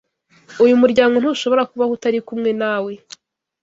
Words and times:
Uyu 0.63 0.75
muryango 0.81 1.15
ntushobora 1.17 1.67
kubaho 1.71 1.91
utari 1.97 2.19
kumwe 2.27 2.51
nawe. 2.61 2.91